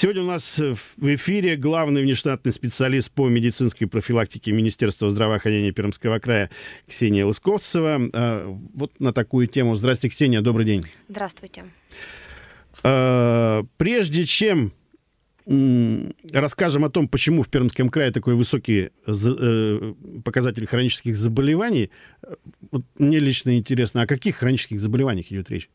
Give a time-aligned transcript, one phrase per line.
[0.00, 6.50] Сегодня у нас в эфире главный внештатный специалист по медицинской профилактике Министерства здравоохранения Пермского края
[6.86, 8.08] Ксения Лысковцева.
[8.12, 9.74] А, вот на такую тему.
[9.74, 10.84] Здравствуйте, Ксения, добрый день.
[11.08, 11.64] Здравствуйте.
[12.84, 14.72] А, прежде чем
[16.32, 19.94] расскажем о том, почему в Пермском крае такой высокий э,
[20.24, 21.90] показатель хронических заболеваний,
[22.70, 25.68] вот мне лично интересно, о каких хронических заболеваниях идет речь?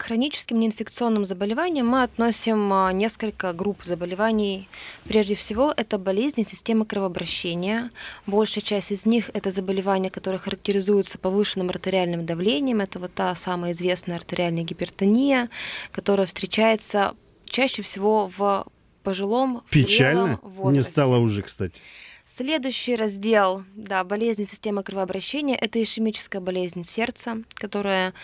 [0.00, 4.66] К хроническим неинфекционным заболеваниям мы относим а, несколько групп заболеваний.
[5.04, 7.90] Прежде всего, это болезни системы кровообращения.
[8.26, 12.80] Большая часть из них это заболевания, которые характеризуются повышенным артериальным давлением.
[12.80, 15.50] Это вот та самая известная артериальная гипертония,
[15.92, 17.14] которая встречается
[17.44, 18.66] чаще всего в
[19.02, 20.40] пожилом Печально.
[20.42, 20.78] возрасте.
[20.78, 21.82] Не стало уже, кстати.
[22.24, 28.14] Следующий раздел, да, болезни системы кровообращения, это ишемическая болезнь сердца, которая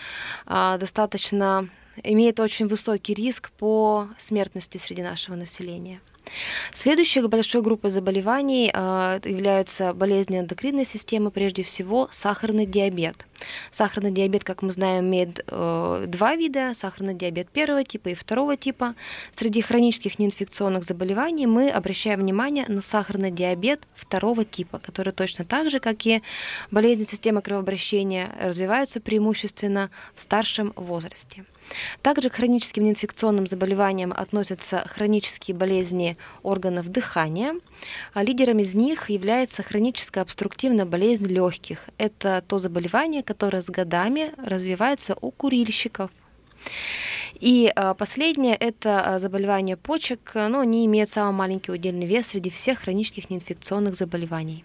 [0.45, 1.69] а, достаточно
[2.03, 5.99] имеет очень высокий риск по смертности среди нашего населения.
[6.73, 13.25] Следующей большой группой заболеваний э, являются болезни эндокринной системы, прежде всего сахарный диабет.
[13.71, 18.57] Сахарный диабет, как мы знаем, имеет э, два вида, сахарный диабет первого типа и второго
[18.57, 18.95] типа.
[19.35, 25.69] Среди хронических неинфекционных заболеваний мы обращаем внимание на сахарный диабет второго типа, который точно так
[25.69, 26.21] же, как и
[26.71, 31.45] болезни системы кровообращения, развиваются преимущественно в старшем возрасте.
[32.01, 37.55] Также к хроническим неинфекционным заболеваниям относятся хронические болезни органов дыхания.
[38.13, 41.79] А лидером из них является хроническая обструктивная болезнь легких.
[41.97, 46.09] Это то заболевание, которое с годами развивается у курильщиков.
[47.39, 52.49] И а, последнее– это а, заболевание почек, но они имеют самый маленький удельный вес среди
[52.49, 54.63] всех хронических неинфекционных заболеваний.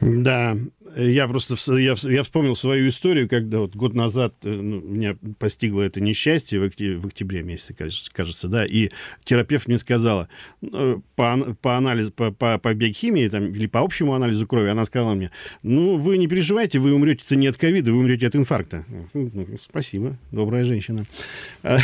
[0.00, 0.56] Да,
[0.96, 5.82] я просто я, я вспомнил свою историю, когда вот год назад э, ну, меня постигло
[5.82, 7.74] это несчастье в октябре, в октябре месяце,
[8.12, 8.90] кажется, да, и
[9.24, 10.28] терапевт мне сказала
[10.62, 14.86] ну, по, по анализу, по, по, по биохимии там, или по общему анализу крови, она
[14.86, 15.30] сказала мне,
[15.62, 18.84] ну, вы не переживайте, вы умрете не от ковида, вы умрете от инфаркта.
[19.12, 21.06] Ну, спасибо, добрая женщина.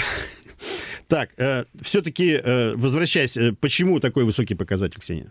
[1.09, 5.31] Так, э, все-таки, э, возвращаясь, почему такой высокий показатель, Ксения?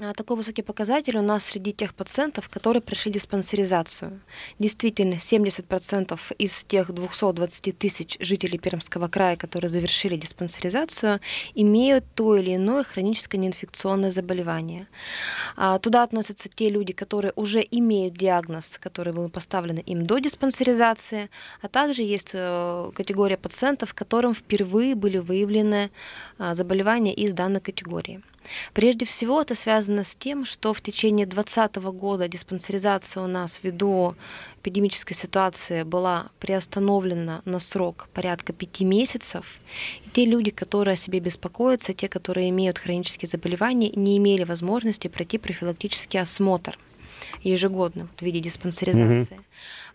[0.00, 4.20] А, такой высокий показатель у нас среди тех пациентов, которые прошли диспансеризацию.
[4.58, 11.20] Действительно, 70% из тех 220 тысяч жителей Пермского края, которые завершили диспансеризацию,
[11.54, 14.88] имеют то или иное хроническое неинфекционное заболевание.
[15.56, 21.30] А, туда относятся те люди, которые уже имеют диагноз, который был поставлен им до диспансеризации,
[21.62, 25.90] а также есть э, категория пациентов, которым впервые были выявлены
[26.38, 28.20] а, заболевания из данной категории.
[28.72, 34.14] Прежде всего это связано с тем, что в течение 2020 года диспансеризация у нас ввиду
[34.60, 39.44] эпидемической ситуации была приостановлена на срок порядка пяти месяцев.
[40.06, 45.08] И те люди, которые о себе беспокоятся, те, которые имеют хронические заболевания, не имели возможности
[45.08, 46.78] пройти профилактический осмотр
[47.42, 49.36] ежегодно в виде диспансеризации.
[49.36, 49.44] Mm-hmm.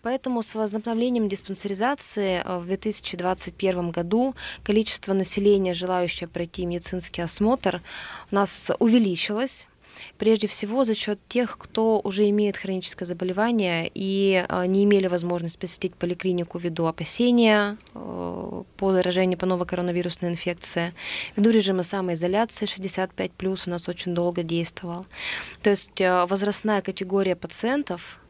[0.02, 7.82] Поэтому с возобновлением диспансеризации э, в 2021 году количество населения, желающее пройти медицинский осмотр,
[8.30, 9.66] у нас увеличилось
[10.16, 15.58] прежде всего за счет тех, кто уже имеет хроническое заболевание и э, не имели возможность
[15.58, 20.94] посетить поликлинику ввиду опасения э, по заражению по новой коронавирусной инфекции.
[21.36, 25.04] Ввиду режима самоизоляции 65+, у нас очень долго действовал.
[25.60, 28.20] То есть возрастная категория пациентов,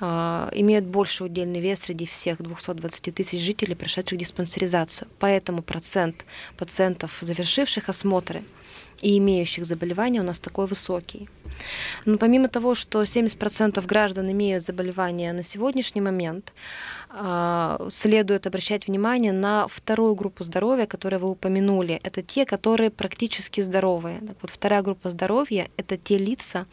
[0.00, 5.08] имеют больше удельный вес среди всех 220 тысяч жителей, прошедших диспансеризацию.
[5.18, 6.24] Поэтому процент
[6.56, 8.42] пациентов, завершивших осмотры
[9.02, 11.28] и имеющих заболевания у нас такой высокий.
[12.04, 16.52] Но помимо того, что 70% граждан имеют заболевания на сегодняшний момент,
[17.10, 22.00] а, следует обращать внимание на вторую группу здоровья, которую вы упомянули.
[22.02, 24.20] Это те, которые практически здоровые.
[24.20, 26.66] Так вот, вторая группа здоровья— это те лица,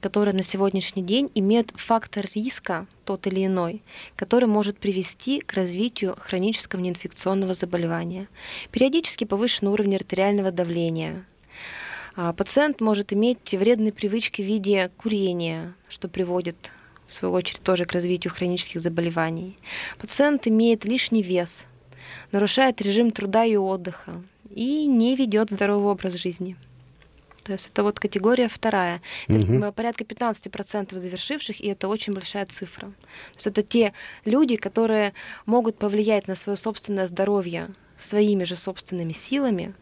[0.00, 3.82] которые на сегодняшний день имеют фактор риска тот или иной,
[4.16, 8.28] который может привести к развитию хронического неинфекционного заболевания.
[8.70, 11.24] Периодически повышенный уровень артериального давления.
[12.16, 16.70] А, пациент может иметь вредные привычки в виде курения, что приводит
[17.08, 19.58] в свою очередь тоже к развитию хронических заболеваний.
[19.98, 21.64] Пациент имеет лишний вес,
[22.32, 26.56] нарушает режим труда и отдыха и не ведет здоровый образ жизни.
[27.44, 29.02] То есть это вот категория вторая.
[29.28, 32.88] Это порядка 15% завершивших, и это очень большая цифра.
[32.88, 33.92] То есть это те
[34.24, 35.12] люди, которые
[35.46, 39.74] могут повлиять на свое собственное здоровье своими же собственными силами.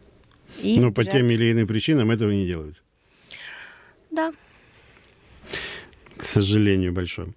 [0.61, 2.83] И Но по тем или иным причинам этого не делают.
[4.11, 4.33] Да.
[6.17, 7.33] К сожалению большое.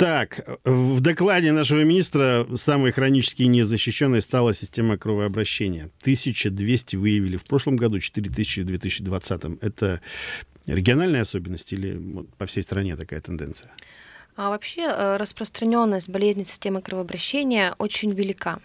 [0.00, 5.90] Так, в докладе нашего министра самой хронически незащищенной стала система кровообращения.
[6.00, 9.42] 1200 выявили в прошлом году, 4000 в 2020.
[9.60, 10.00] Это
[10.64, 12.00] региональная особенность или
[12.38, 13.70] по всей стране такая тенденция?
[14.36, 18.60] А вообще э, распространенность болезни системы кровообращения очень велика.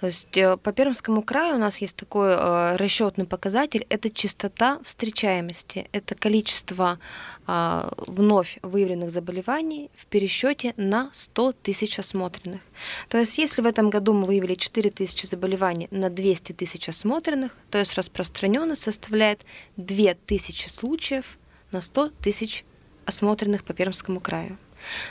[0.00, 4.80] То есть э, по Пермскому краю у нас есть такой э, расчетный показатель, это частота
[4.84, 6.98] встречаемости, это количество
[7.46, 12.60] э, вновь выявленных заболеваний в пересчете на 100 тысяч осмотренных.
[13.08, 17.56] То есть если в этом году мы выявили 4 тысячи заболеваний на 200 тысяч осмотренных,
[17.70, 19.44] то есть распространенность составляет
[19.76, 21.38] 2 тысячи случаев
[21.70, 22.64] на 100 тысяч
[23.06, 24.58] осмотренных по Пермскому краю.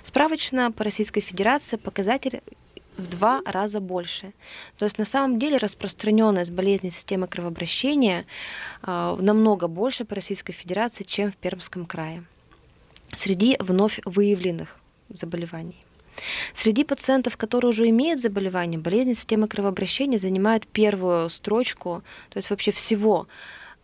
[0.04, 2.42] Справочно по Российской Федерации показатель
[2.98, 4.34] в два раза больше.
[4.78, 8.26] То есть на самом деле распространенность болезни системы кровообращения
[8.82, 12.24] э, намного больше по Российской Федерации, чем в Пермском крае.
[13.14, 14.78] Среди вновь выявленных
[15.10, 15.84] заболеваний.
[16.54, 22.72] Среди пациентов, которые уже имеют заболевание, болезни системы кровообращения занимают первую строчку, то есть вообще
[22.72, 23.28] всего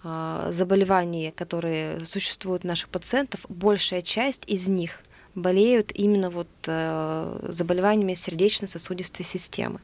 [0.04, 5.02] э, заболеваний, которые существуют у наших пациентов, большая часть из них
[5.40, 9.80] болеют именно вот э, заболеваниями сердечно-сосудистой системы.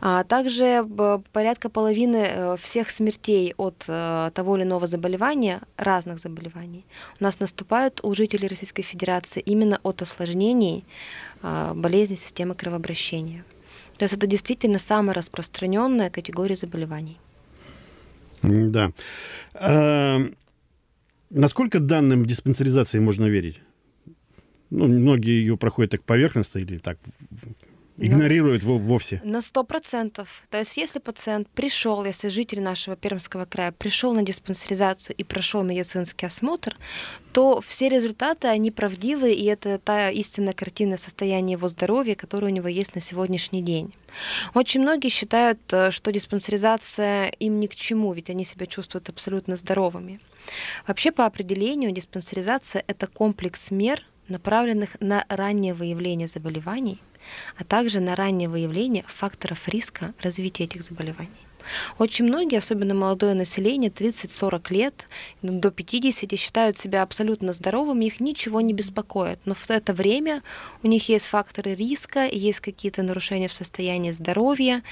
[0.00, 0.86] А также
[1.32, 6.84] порядка половины э, всех смертей от э, того или иного заболевания, разных заболеваний,
[7.20, 10.84] у нас наступают у жителей Российской Федерации именно от осложнений
[11.42, 13.44] болезни системы кровообращения.
[13.96, 17.18] То есть это действительно самая распространенная категория заболеваний.
[18.42, 18.92] Да.
[19.54, 20.20] А,
[21.30, 23.60] насколько данным диспансеризации можно верить?
[24.70, 26.98] Ну, многие ее проходят так поверхностно или так
[28.00, 29.20] игнорируют ну, вовсе?
[29.24, 30.42] На сто процентов.
[30.50, 35.62] То есть если пациент пришел, если житель нашего Пермского края пришел на диспансеризацию и прошел
[35.62, 36.76] медицинский осмотр,
[37.32, 42.54] то все результаты, они правдивы, и это та истинная картина состояния его здоровья, которая у
[42.54, 43.94] него есть на сегодняшний день.
[44.54, 49.54] Очень многие считают, э, что диспансеризация им ни к чему, ведь они себя чувствуют абсолютно
[49.54, 50.20] здоровыми.
[50.88, 57.02] Вообще, по определению, диспансеризация— это комплекс мер, направленных на раннее выявление заболеваний,
[57.56, 61.30] а также на раннее выявление факторов риска развития этих заболеваний.
[61.98, 65.08] Очень многие, особенно молодое население, 30-40 лет,
[65.42, 69.40] до 50, считают себя абсолютно здоровыми, их ничего не беспокоит.
[69.44, 70.42] Но в это время
[70.82, 74.82] у них есть факторы риска, есть какие-то нарушения в состоянии здоровья,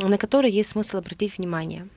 [0.00, 1.88] на которые есть смысл обратить внимание.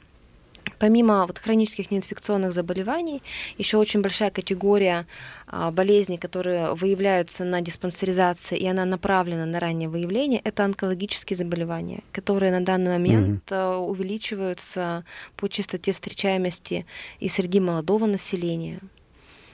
[0.80, 3.22] Помимо вот хронических неинфекционных заболеваний,
[3.57, 5.06] еще очень большая категория
[5.48, 12.04] а, болезней, которые выявляются на диспансеризации, и она направлена на раннее выявление, это онкологические заболевания,
[12.12, 13.88] которые на данный момент mm-hmm.
[13.88, 15.06] увеличиваются
[15.36, 16.86] по частоте встречаемости
[17.19, 18.80] и среди молодого населения.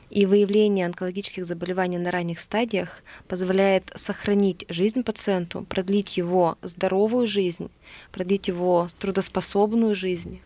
[0.10, 7.72] И выявление онкологических заболеваний на ранних стадиях позволяет сохранить жизнь пациенту, продлить его здоровую жизнь,
[8.12, 10.42] продлить его трудоспособную жизнь.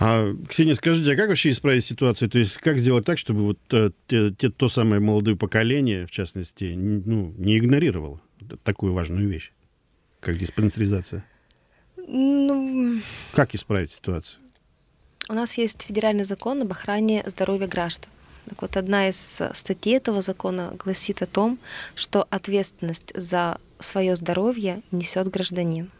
[0.00, 2.28] А, Ксения, скажите, а как вообще исправить ситуацию?
[2.28, 6.10] То есть как сделать так, чтобы вот э, те, те, то самое молодое поколение, в
[6.10, 8.20] частности, ну, не игнорировало
[8.64, 9.52] такую важную вещь,
[10.20, 11.24] как диспансеризация?
[11.96, 13.00] Ну...
[13.32, 14.40] Как исправить ситуацию?
[15.28, 18.10] У нас есть федеральный закон об охране здоровья граждан.
[18.46, 21.58] Так вот, одна из статей этого закона гласит о том,
[21.94, 25.90] что ответственность за свое здоровье несет гражданин.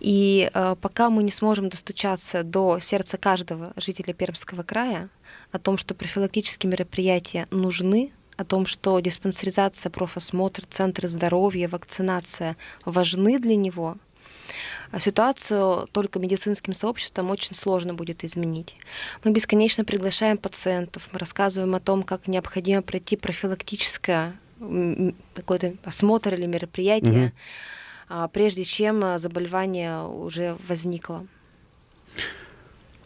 [0.00, 5.08] И э, пока мы не сможем достучаться до сердца каждого жителя Пермского края
[5.52, 13.38] о том, что профилактические мероприятия нужны, о том, что диспансеризация, профосмотр, центры здоровья, вакцинация важны
[13.38, 13.96] для него,
[14.90, 18.76] а ситуацию только медицинским сообществом очень сложно будет изменить.
[19.24, 24.34] Мы бесконечно приглашаем пациентов, мы рассказываем о том, как необходимо пройти профилактическое
[25.34, 27.28] какой-то осмотр или мероприятие.
[27.28, 27.32] А,
[28.32, 31.26] прежде чем а, заболевание уже возникло.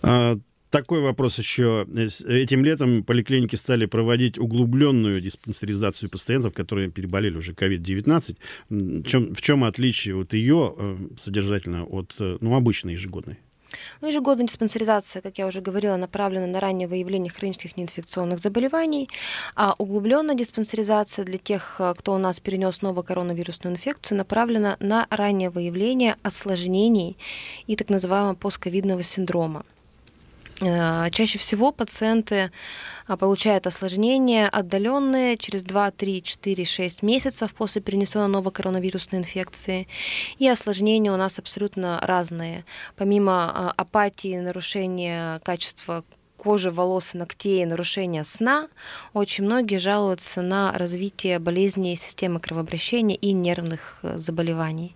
[0.03, 0.39] А,
[0.71, 1.87] такой вопрос еще.
[2.27, 8.37] Этим летом поликлиники стали проводить углубленную диспансеризацию пациентов, которые переболели уже COVID-19.
[8.69, 13.39] В чем, в чем отличие вот ее э, содержательно от э, ну, обычной ежегодной?
[14.01, 19.09] Ну, ежегодная диспансеризация, как я уже говорила, направлена на раннее выявление хронических неинфекционных заболеваний,
[19.55, 25.07] а углубленная диспансеризация для тех, э, кто у нас перенес новую коронавирусную инфекцию, направлена на
[25.11, 27.17] раннее выявление осложнений
[27.67, 29.65] и так называемого постковидного синдрома.
[30.61, 32.51] Э, чаще всего пациенты
[33.07, 39.87] а, получают осложнения отдаленные через 2, 3, 4, 6 месяцев после перенесенной новой коронавирусной инфекции.
[40.39, 42.65] И осложнения у нас абсолютно разные.
[42.97, 46.05] Помимо а, апатии, нарушения качества
[46.47, 48.69] кожи, волос и ногтей, нарушения сна,
[49.15, 54.95] очень многие жалуются на развитие болезней системы кровообращения и нервных э, заболеваний.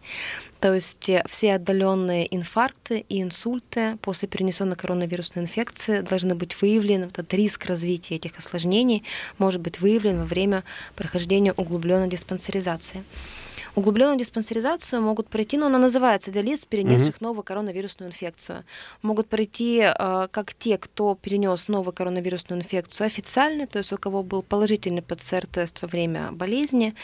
[0.61, 7.07] То есть э, все отдаленные инфаркты и инсульты после перенесенной коронавирусной инфекции должны быть выявлены.
[7.07, 9.03] Этот риск развития этих осложнений
[9.39, 10.63] может быть выявлен во время
[10.95, 13.03] прохождения углубленной диспансеризации.
[13.75, 17.25] Углубленную диспансеризацию могут пройти, но она называется для лиц, перенесших угу.
[17.25, 18.65] новую коронавирусную инфекцию.
[19.03, 24.23] Могут пройти э, как те, кто перенес новую коронавирусную инфекцию официально, то есть у кого
[24.23, 26.95] был положительный ПЦР-тест во время болезни,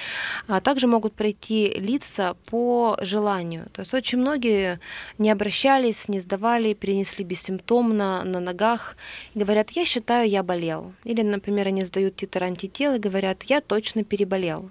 [0.49, 3.67] а также могут пройти лица по желанию.
[3.73, 4.81] То есть очень многие
[5.19, 8.97] не обращались, не сдавали, перенесли бессимптомно на ногах
[9.35, 10.93] и говорят, я считаю, я болел.
[11.05, 14.71] Или, например, они сдают титр антител и говорят, я точно переболел.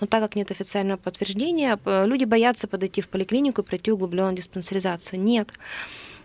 [0.00, 5.20] Но так как нет официального подтверждения, люди боятся подойти в поликлинику и пройти углубленную диспансеризацию.
[5.20, 5.50] Нет.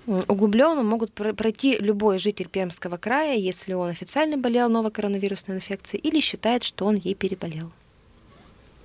[0.07, 6.19] Углубленно могут пройти любой житель Пермского края, если он официально болел новой коронавирусной инфекцией или
[6.19, 7.71] считает, что он ей переболел.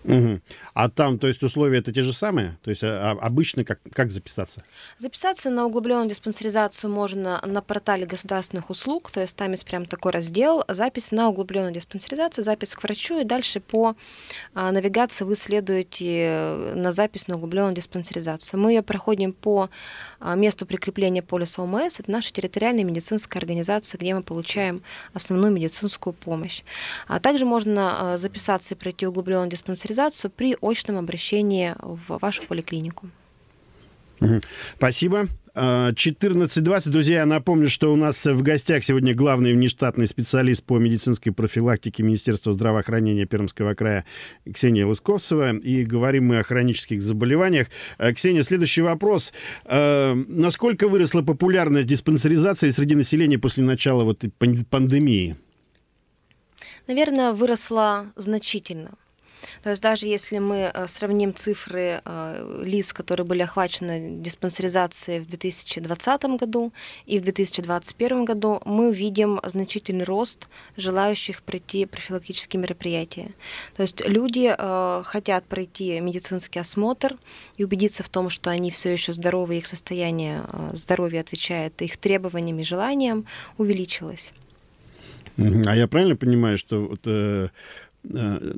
[0.07, 0.41] Угу.
[0.75, 2.59] А там, то есть условия это те же самые?
[2.63, 4.63] То есть а, а, обычно как, как записаться?
[4.99, 10.13] Записаться на углубленную диспансеризацию можно на портале государственных услуг, то есть там есть прям такой
[10.13, 13.97] раздел, запись на углубленную диспансеризацию, запись к врачу, и дальше по
[14.55, 18.61] а, навигации вы следуете э, на запись на углубленную диспансеризацию.
[18.61, 19.71] Мы ее проходим по
[20.21, 24.81] а, месту прикрепления полиса ОМС, это наша территориальная медицинская организация, где мы получаем
[25.15, 26.63] основную медицинскую помощь.
[27.09, 29.96] А также можно а, записаться и пройти углубленную диспансеризацию
[30.29, 33.09] при очном обращении в вашу поликлинику.
[34.77, 35.29] Спасибо.
[35.55, 36.91] 14.20.
[36.91, 42.03] Друзья, я напомню, что у нас в гостях сегодня главный внештатный специалист по медицинской профилактике
[42.03, 44.05] Министерства здравоохранения Пермского края
[44.53, 45.57] Ксения Лысковцева.
[45.57, 47.69] И говорим мы о хронических заболеваниях.
[47.97, 49.33] Э, Ксения, следующий вопрос.
[49.65, 54.25] Э, насколько выросла популярность диспансеризации среди населения после начала вот
[54.69, 55.37] пандемии?
[56.87, 58.91] Наверное, выросла значительно.
[59.63, 65.29] То есть даже если мы э, сравним цифры э, лиц, которые были охвачены диспансеризацией в
[65.29, 66.73] 2020 году
[67.07, 73.31] и в 2021 году, мы видим значительный рост желающих пройти профилактические мероприятия.
[73.77, 77.17] То есть люди э, хотят пройти медицинский осмотр
[77.57, 82.59] и убедиться в том, что они все еще здоровы, их состояние здоровья отвечает их требованиям
[82.59, 83.27] и желаниям,
[83.59, 84.33] увеличилось.
[85.39, 87.49] А я правильно понимаю, что вот, э,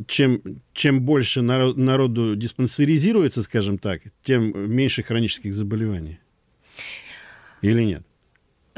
[0.07, 6.21] чем, чем больше народ, народу диспансеризируется, скажем так, тем меньше хронических заболеваний?
[7.63, 8.03] Или нет?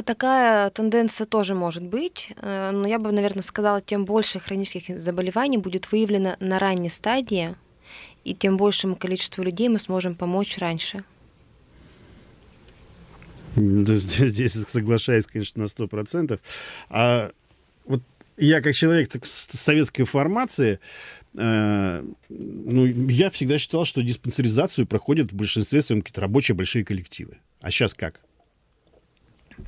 [0.04, 5.58] Такая тенденция тоже может быть, э, но я бы, наверное, сказала, тем больше хронических заболеваний
[5.58, 7.54] будет выявлено на ранней стадии,
[8.24, 11.04] и тем большему количеству людей мы сможем помочь раньше.
[13.56, 16.40] Здесь соглашаюсь, конечно, на сто процентов.
[16.88, 17.39] А вот
[18.46, 20.80] я как человек так, с советской формации,
[21.34, 27.38] э, ну, я всегда считал, что диспансеризацию проходят в большинстве своем какие-то рабочие большие коллективы.
[27.60, 28.20] А сейчас как?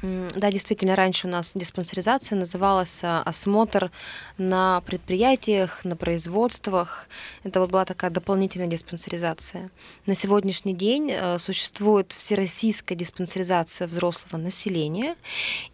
[0.03, 3.91] Да, действительно, раньше у нас диспансеризация называлась а, осмотр
[4.39, 7.07] на предприятиях, на производствах.
[7.45, 9.71] Это вот была такая дополнительная диспансеризация.
[10.07, 15.17] На сегодняшний день э, существует всероссийская диспансеризация взрослого населения,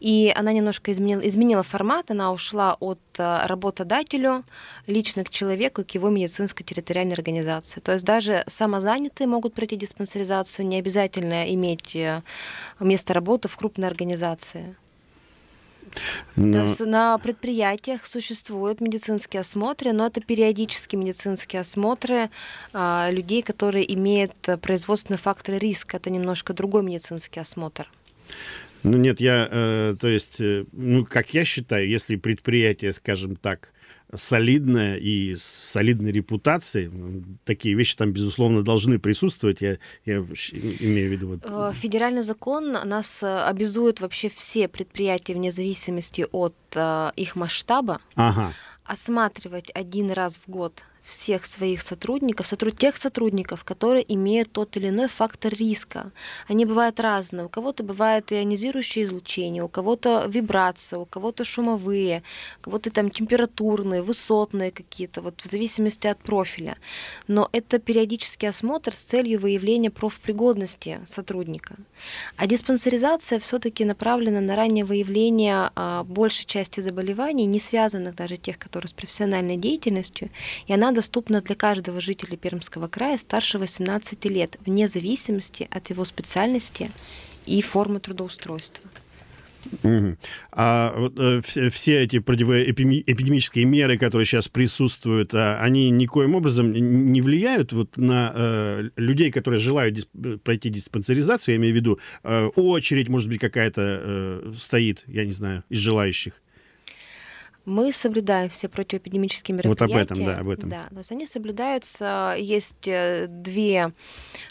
[0.01, 4.45] и она немножко изменила, изменила формат, она ушла от э, работодателю
[4.87, 7.81] лично к человеку, к его медицинской территориальной организации.
[7.81, 12.23] То есть даже самозанятые могут пройти диспансеризацию, не обязательно иметь э,
[12.81, 14.08] место работы в крупной организации.
[16.37, 16.53] Но...
[16.53, 22.31] То есть на предприятиях существуют медицинские осмотры, но это периодические медицинские осмотры
[22.73, 25.97] а, людей, которые имеют производственные факторы риска.
[25.97, 27.91] Это немножко другой медицинский осмотр.
[28.83, 33.71] Ну нет, я, э, то есть, э, ну как я считаю, если предприятие, скажем так,
[34.15, 36.91] солидная и с солидной репутацией.
[37.45, 39.61] Такие вещи там, безусловно, должны присутствовать.
[39.61, 41.29] Я, я имею в виду...
[41.29, 41.41] Вот...
[41.45, 48.01] Э, федеральный закон нас э, обязует вообще все предприятия вне зависимости от э, их масштаба
[48.15, 48.55] ага.
[48.85, 52.77] осматривать один раз в год всех своих сотрудников, сотруд...
[52.77, 56.13] тех сотрудников, которые имеют тот или иной фактор риска.
[56.47, 57.47] Они бывают разные.
[57.47, 62.23] У кого-то бывает ионизирующее излучение, у кого-то вибрация, у кого-то шумовые,
[62.59, 66.77] у кого-то там температурные, высотные какие-то, вот в зависимости от профиля.
[67.27, 71.77] Но это периодический осмотр с целью выявления профпригодности сотрудника.
[72.37, 78.59] А диспансеризация все-таки направлена на раннее выявление а, большей части заболеваний, не связанных даже тех,
[78.59, 80.31] которые с профессиональной деятельностью,
[80.67, 86.05] и она доступна для каждого жителя Пермского края старше 18 лет, вне зависимости от его
[86.05, 86.91] специальности
[87.47, 88.83] и формы трудоустройства.
[89.85, 90.17] Угу.
[90.53, 97.23] А э, все, все эти противоэпидемические меры, которые сейчас присутствуют, а, они никоим образом не
[97.23, 100.09] влияют вот на э, людей, которые желают дисп
[100.43, 105.33] пройти диспансеризацию, я имею в виду, э, очередь, может быть, какая-то э, стоит, я не
[105.33, 106.33] знаю, из желающих?
[107.69, 109.95] Мы соблюдаем все противоэпидемические мероприятия.
[109.95, 110.71] Вот об этом, да, об этом.
[110.71, 112.35] Да, то есть они соблюдаются.
[112.39, 113.93] Есть э, две,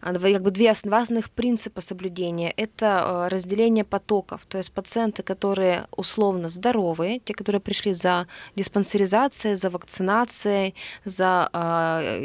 [0.02, 2.54] а, как бы две основных принципа соблюдения.
[2.56, 4.46] Это э, разделение потоков.
[4.46, 12.24] То есть пациенты, которые условно здоровые, те, которые пришли за диспансеризацией, за вакцинацией, за э,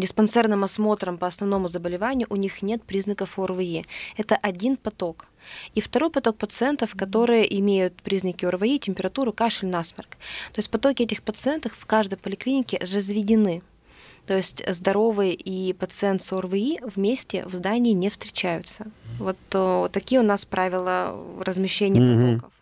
[0.00, 3.84] диспансерным осмотром по основному заболеванию, у них нет признаков ОРВИ.
[4.16, 5.26] Это один поток.
[5.74, 10.10] И второй поток пациентов, которые имеют признаки ОРВИ, температуру, кашель, насморк.
[10.52, 13.62] То есть потоки этих пациентов в каждой поликлинике разведены.
[14.26, 18.86] То есть здоровый и пациент с ОРВИ вместе в здании не встречаются.
[19.18, 22.34] Вот о, такие у нас правила размещения mm-hmm.
[22.34, 22.52] потоков.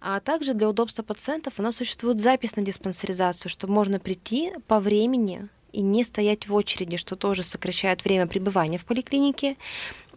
[0.00, 4.78] А также для удобства пациентов у нас существует запись на диспансеризацию, чтобы можно прийти по
[4.78, 9.56] времени и не стоять в очереди, что тоже сокращает время пребывания в поликлинике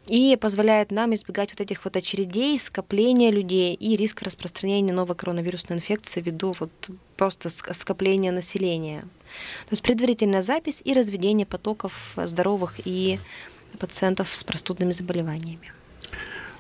[0.08, 5.78] и позволяет нам избегать вот этих вот очередей, скопления людей и риска распространения новой коронавирусной
[5.78, 6.72] инфекции ввиду вот
[7.18, 9.02] просто скопления населения.
[9.02, 13.20] То есть предварительная запись и разведение потоков здоровых и
[13.80, 15.72] пациентов с простудными заболеваниями.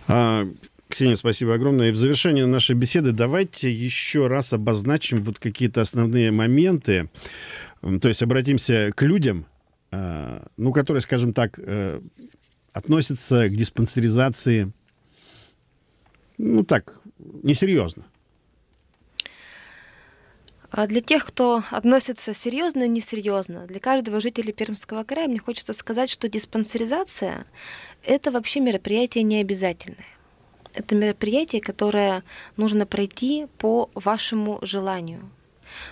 [0.08, 0.46] А,
[0.89, 1.89] Ксения, спасибо огромное.
[1.89, 7.10] И в завершение нашей беседы давайте еще раз обозначим вот какие-то основные моменты.
[7.82, 9.46] То есть обратимся к людям,
[9.92, 12.01] а, ну, которые, скажем так, э,
[12.77, 14.72] относятся к диспансеризации,
[16.38, 18.05] ну так, несерьезно?
[20.69, 25.74] А для тех, кто относится серьезно и несерьезно, для каждого жителя Пермского края мне хочется
[25.74, 27.48] сказать, что диспансеризация—
[28.03, 30.05] это вообще мероприятие необязательное.
[30.74, 32.24] Это мероприятие, которое
[32.57, 35.31] нужно пройти по вашему желанию.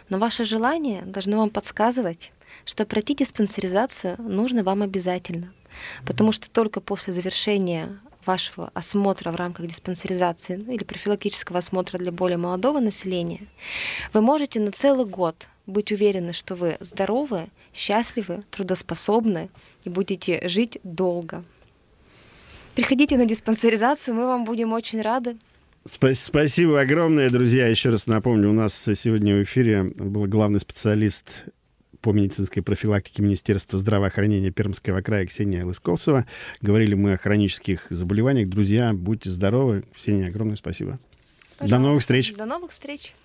[0.09, 2.31] Но ваше желание должно вам подсказывать,
[2.65, 5.53] что пройти диспансеризацию нужно вам обязательно—
[6.05, 12.11] Потому что только после завершения вашего осмотра в рамках диспансеризации ну, или профилактического осмотра для
[12.11, 13.47] более молодого населения,
[14.13, 19.49] вы можете на целый год быть уверены, что вы здоровы, счастливы, трудоспособны
[19.83, 21.43] и будете жить долго.
[22.75, 25.37] Приходите на диспансеризацию, мы вам будем очень рады.
[25.85, 27.67] Спасибо огромное, друзья.
[27.67, 31.45] Еще раз напомню, у нас сегодня в эфире был главный специалист
[32.05, 36.27] по медицинской профилактике Министерства здравоохранения Пермского края Ксения Лысковцева.
[36.61, 38.47] Говорили мы о хронических заболеваниях.
[38.47, 39.85] Друзья, будьте здоровы.
[39.91, 40.99] Ксения, огромное спасибо.
[41.57, 41.77] Пожалуйста.
[41.77, 42.35] До новых встреч.
[42.35, 43.15] До новых встреч.